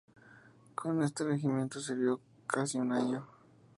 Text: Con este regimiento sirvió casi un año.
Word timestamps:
Con 0.73 1.03
este 1.03 1.23
regimiento 1.25 1.79
sirvió 1.79 2.19
casi 2.47 2.79
un 2.79 2.91
año. 2.91 3.27